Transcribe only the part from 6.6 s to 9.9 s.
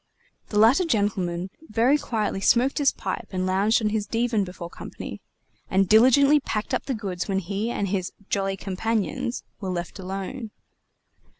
up the goods when he and his "jolly companions" were